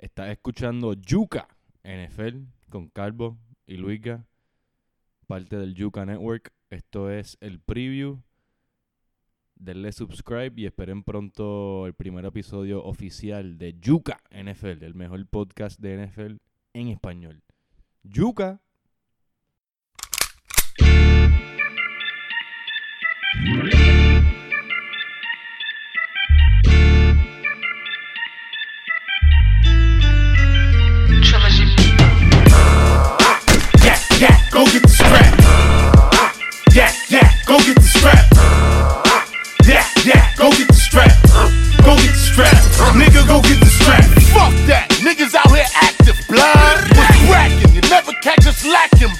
Estás 0.00 0.30
escuchando 0.30 0.94
Yuka 0.94 1.46
NFL 1.84 2.44
con 2.70 2.88
Calvo 2.88 3.36
y 3.66 3.76
Luiga, 3.76 4.26
parte 5.26 5.58
del 5.58 5.74
Yuka 5.74 6.06
Network. 6.06 6.54
Esto 6.70 7.10
es 7.10 7.36
el 7.42 7.60
preview. 7.60 8.22
Denle 9.56 9.92
subscribe 9.92 10.52
y 10.56 10.64
esperen 10.64 11.02
pronto 11.02 11.86
el 11.86 11.92
primer 11.92 12.24
episodio 12.24 12.82
oficial 12.82 13.58
de 13.58 13.78
Yuka 13.78 14.22
NFL, 14.30 14.84
el 14.84 14.94
mejor 14.94 15.26
podcast 15.26 15.78
de 15.78 16.06
NFL 16.06 16.36
en 16.72 16.88
español. 16.88 17.42
Yuka. 18.02 18.62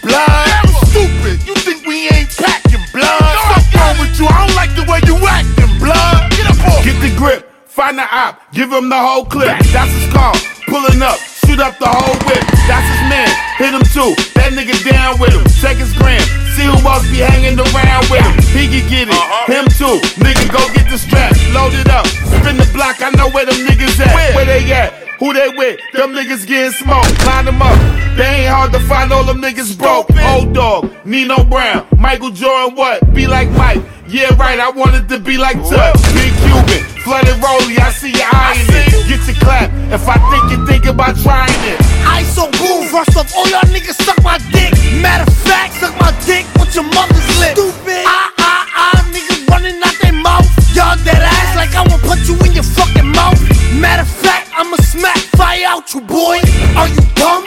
Blood. 0.03 0.49
Stupid, 0.91 1.39
you 1.47 1.55
think 1.55 1.87
we 1.87 2.09
ain't 2.11 2.31
packing, 2.37 2.83
blood? 2.93 3.37
Fuck 3.49 3.67
wrong 3.75 3.97
with 4.03 4.19
you? 4.19 4.27
I 4.27 4.47
don't 4.47 4.57
like 4.57 4.73
the 4.75 4.85
way 4.91 5.01
you 5.07 5.17
acting, 5.23 5.71
blood. 5.79 6.31
Get 6.35 6.51
up 6.51 6.59
off. 6.67 6.83
Get 6.85 6.99
the 6.99 7.13
grip, 7.17 7.47
find 7.67 7.99
the 7.99 8.07
op, 8.07 8.41
give 8.53 8.73
him 8.73 8.89
the 8.89 8.99
whole 8.99 9.25
clip. 9.25 9.55
That's 9.71 9.93
his 9.93 10.11
car, 10.13 10.35
pulling 10.67 11.01
up, 11.03 11.19
shoot 11.21 11.61
up 11.61 11.79
the 11.79 11.89
whole 11.89 12.19
whip. 12.27 12.43
That's 12.67 12.87
his 12.91 13.03
man, 13.07 13.31
hit 13.57 13.73
him 13.73 13.87
too. 13.95 14.15
That 14.35 14.51
nigga 14.57 14.75
down 14.83 15.21
with 15.21 15.31
him. 15.31 15.47
Check 15.63 15.77
his 15.79 15.93
gram, 15.95 16.21
see 16.59 16.67
who 16.67 16.77
else 16.83 17.07
be 17.07 17.23
hanging 17.23 17.59
around 17.61 18.05
with 18.11 18.25
him. 18.25 18.35
He 18.51 18.67
can 18.67 18.85
get 18.91 19.07
it, 19.09 19.15
uh-huh. 19.15 19.47
him 19.47 19.67
too. 19.79 20.03
Nigga, 20.19 20.51
go 20.51 20.61
get 20.75 20.91
the 20.91 20.99
strap, 20.99 21.37
load 21.55 21.75
it 21.77 21.89
up, 21.89 22.07
spin 22.41 22.57
the 22.57 22.69
block. 22.75 22.99
I 22.99 23.11
know 23.15 23.31
where 23.31 23.47
them 23.47 23.63
niggas 23.63 24.01
at. 24.01 24.35
Where 24.35 24.45
they 24.45 24.65
at? 24.73 24.93
Who 25.21 25.35
they 25.35 25.51
with? 25.55 25.79
Them 25.93 26.17
niggas 26.17 26.47
getting 26.47 26.73
smoked. 26.73 27.13
Line 27.27 27.45
them 27.45 27.61
up. 27.61 27.77
They 28.17 28.45
ain't 28.45 28.51
hard 28.51 28.73
to 28.73 28.81
find. 28.81 29.13
All 29.13 29.25
them 29.25 29.41
niggas 29.41 29.79
broke. 29.79 30.11
Old 30.35 30.53
dog, 30.53 30.91
Nino 31.05 31.45
Brown, 31.45 31.87
Michael 31.99 32.31
Jordan. 32.31 32.77
What? 32.77 33.15
Be 33.15 33.27
like 33.27 33.51
Mike. 33.51 33.83
Yeah, 34.09 34.35
right. 34.37 34.59
I 34.59 34.71
wanted 34.71 35.09
to 35.11 35.19
be 35.19 35.39
like 35.39 35.57
Tuck. 35.71 35.95
Big 36.15 36.35
Cuban, 36.43 36.83
flooded 37.07 37.39
Rolly. 37.39 37.79
I 37.79 37.91
see 37.95 38.11
you 38.11 38.27
eyeing 38.27 38.67
it. 38.67 39.07
Get 39.07 39.23
your 39.27 39.37
clap. 39.39 39.71
If 39.95 40.09
I 40.09 40.19
think 40.31 40.51
you 40.51 40.67
think 40.67 40.87
about 40.87 41.17
trying 41.23 41.51
it. 41.71 41.79
I 42.03 42.23
so 42.25 42.51
cool, 42.59 42.83
rust 42.91 43.17
up. 43.17 43.27
All 43.37 43.47
y'all 43.49 43.63
niggas 43.71 44.03
suck 44.03 44.19
my 44.23 44.39
dick. 44.51 44.75
Matter 45.01 45.31
of 45.31 45.37
fact, 45.47 45.75
suck 45.79 45.95
my 46.01 46.11
dick 46.27 46.45
with 46.59 46.75
your 46.75 46.85
mother's 46.91 47.29
lip. 47.39 47.55
Stupid. 47.55 48.03
Ah, 48.07 48.35
ah, 48.39 48.67
ah, 48.75 49.11
niggas 49.15 49.47
running 49.49 49.79
out 49.79 49.95
their 50.03 50.13
mouth. 50.13 50.47
Y'all 50.75 50.99
dead 51.07 51.23
ass 51.23 51.55
like 51.55 51.75
I 51.75 51.83
will 51.87 52.03
put 52.03 52.19
you 52.27 52.35
in 52.43 52.53
your 52.53 52.67
fucking 52.67 53.07
mouth. 53.07 53.39
Matter 53.79 54.03
of 54.03 54.11
fact, 54.11 54.51
I'ma 54.59 54.77
smack 54.83 55.19
fire 55.39 55.67
out 55.67 55.93
you, 55.95 56.01
boy. 56.03 56.43
Are 56.75 56.89
you 56.89 57.03
dumb? 57.15 57.47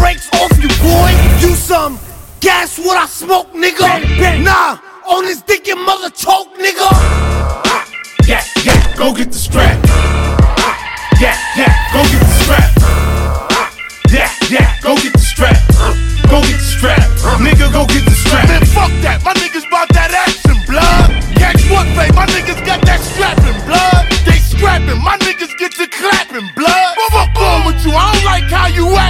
I'ma 0.00 0.08
beat 0.08 0.20
the 0.20 0.28
brakes 0.28 0.28
off 0.40 0.52
you, 0.62 0.68
boy. 0.82 1.10
You 1.40 1.54
some 1.54 1.98
gas 2.40 2.78
what 2.78 2.96
I 2.96 3.06
smoke, 3.06 3.52
nigga. 3.52 4.42
Nah, 4.42 4.78
on 5.08 5.24
this 5.24 5.42
dick 5.42 5.66
your 5.66 5.76
mother 5.76 6.10
choke, 6.10 6.54
nigga. 6.56 6.88
Yeah, 8.26 8.44
yeah, 8.64 8.96
go 8.96 9.12
get 9.14 9.32
the 9.32 9.38
strap. 9.38 9.82
Yeah, 11.20 11.36
yeah, 11.56 11.74
go 11.92 12.02
get 12.02 12.20
the 12.20 12.34
strap. 12.42 12.70
Yeah, 14.10 14.30
yeah, 14.48 14.80
go 14.82 14.96
get 14.96 15.12
the 15.12 15.18
strap. 15.18 15.56
Go 16.30 16.40
get 16.42 16.58
the 16.58 16.70
strap. 16.78 17.02
Nigga, 17.40 17.72
go 17.72 17.86
get 17.86 18.04
the 18.04 18.10
strap. 18.12 18.48
Man, 18.48 18.64
fuck 18.66 18.90
that. 19.02 19.22
My 19.24 19.34
niggas 19.34 19.68
bout 19.70 19.88
that 19.92 20.14
action, 20.14 20.56
blood. 20.66 21.10
Catch 21.36 21.66
what, 21.70 21.86
babe? 21.98 22.14
My 22.14 22.26
niggas 22.26 22.64
got 22.64 22.80
that 22.86 23.00
strapping, 23.02 23.58
blood. 23.66 24.06
They 24.24 24.38
scrapping. 24.38 25.02
My 25.02 25.18
niggas 25.18 25.56
get 25.58 25.72
to 25.74 25.86
clapping, 25.90 26.46
blood. 26.54 26.96
What 26.96 27.10
fuck 27.12 27.34
wrong 27.34 27.66
with 27.66 27.82
you? 27.84 27.90
I 27.90 28.14
don't 28.14 28.24
like 28.24 28.46
how 28.46 28.68
you 28.70 28.86
acting, 28.94 29.09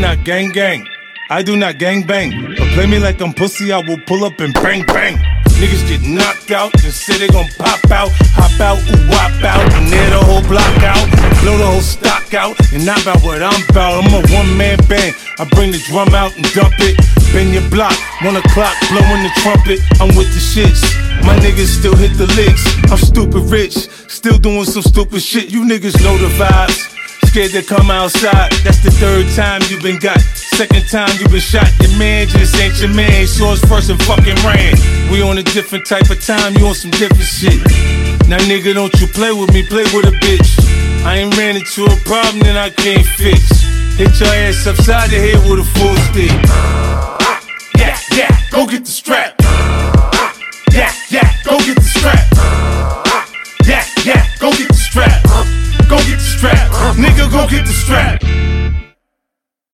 not 0.00 0.24
gang 0.24 0.50
gang. 0.50 0.86
I 1.30 1.42
do 1.42 1.56
not 1.56 1.78
gang 1.78 2.06
bang. 2.06 2.30
But 2.56 2.68
play 2.72 2.86
me 2.86 2.98
like 2.98 3.20
I'm 3.20 3.32
pussy, 3.34 3.72
I 3.72 3.78
will 3.78 4.00
pull 4.06 4.24
up 4.24 4.40
and 4.40 4.54
bang 4.54 4.86
bang. 4.86 5.16
Niggas 5.58 5.88
get 5.88 6.02
knocked 6.06 6.52
out, 6.52 6.72
just 6.78 7.04
say 7.04 7.18
they 7.18 7.26
gon' 7.28 7.48
pop 7.58 7.82
out, 7.90 8.10
hop 8.38 8.54
out, 8.62 8.78
ooh, 8.78 9.10
wop 9.10 9.42
out, 9.42 9.66
and 9.74 9.90
tear 9.90 10.08
the 10.10 10.22
whole 10.22 10.42
block 10.46 10.70
out, 10.86 11.02
blow 11.42 11.58
the 11.58 11.66
whole 11.66 11.82
stock 11.82 12.32
out, 12.32 12.54
and 12.72 12.86
not 12.86 13.02
about 13.02 13.18
what 13.26 13.42
I'm 13.42 13.58
about. 13.68 14.04
I'm 14.04 14.14
a 14.14 14.22
one 14.30 14.56
man 14.56 14.78
band. 14.86 15.16
I 15.38 15.44
bring 15.50 15.72
the 15.72 15.82
drum 15.90 16.14
out 16.14 16.36
and 16.36 16.46
dump 16.54 16.78
it. 16.78 16.94
Bend 17.34 17.52
your 17.52 17.66
block, 17.68 17.98
one 18.22 18.36
o'clock, 18.36 18.76
blowing 18.88 19.22
the 19.26 19.32
trumpet. 19.42 19.82
I'm 19.98 20.14
with 20.14 20.30
the 20.30 20.40
shits. 20.40 20.80
My 21.26 21.34
niggas 21.42 21.74
still 21.74 21.96
hit 21.96 22.14
the 22.16 22.30
licks. 22.38 22.62
I'm 22.92 22.98
stupid 22.98 23.50
rich, 23.50 23.74
still 24.06 24.38
doing 24.38 24.64
some 24.64 24.82
stupid 24.82 25.20
shit. 25.20 25.50
You 25.50 25.66
niggas 25.66 25.98
know 26.04 26.16
the 26.16 26.30
vibes. 26.38 26.97
Scared 27.28 27.52
to 27.52 27.62
come 27.62 27.90
outside. 27.90 28.50
That's 28.64 28.82
the 28.82 28.90
third 28.90 29.28
time 29.36 29.60
you've 29.68 29.82
been 29.82 29.98
got. 29.98 30.18
Second 30.18 30.88
time 30.88 31.10
you 31.20 31.28
been 31.28 31.40
shot. 31.40 31.68
Your 31.78 31.92
man 31.98 32.26
just 32.26 32.56
ain't 32.56 32.80
your 32.80 32.88
man. 32.94 33.22
Us 33.22 33.60
first 33.68 33.90
and 33.90 34.02
fucking 34.04 34.34
ran. 34.48 34.74
We 35.12 35.20
on 35.20 35.36
a 35.36 35.42
different 35.42 35.84
type 35.84 36.08
of 36.08 36.24
time. 36.24 36.56
You 36.56 36.66
on 36.68 36.74
some 36.74 36.90
different 36.92 37.22
shit. 37.22 37.60
Now 38.28 38.38
nigga, 38.48 38.72
don't 38.72 38.98
you 38.98 39.06
play 39.08 39.30
with 39.32 39.52
me. 39.52 39.62
Play 39.62 39.84
with 39.92 40.08
a 40.08 40.16
bitch. 40.24 40.56
I 41.04 41.18
ain't 41.18 41.36
ran 41.36 41.56
into 41.56 41.84
a 41.84 41.96
problem 42.08 42.40
that 42.48 42.56
I 42.56 42.70
can't 42.70 43.06
fix. 43.06 43.44
Hit 44.00 44.18
your 44.18 44.32
ass 44.32 44.66
upside 44.66 45.10
the 45.10 45.20
head 45.20 45.38
with 45.50 45.60
a 45.60 45.68
full 45.76 45.96
stick. 46.08 46.32
Yeah, 47.76 47.98
yeah, 48.16 48.40
go 48.50 48.66
get 48.66 48.86
the 48.86 48.90
strap. 48.90 49.37
Nigga, 56.96 57.30
go 57.30 57.46
get 57.48 57.66
the 57.66 57.72
strap. 57.72 58.27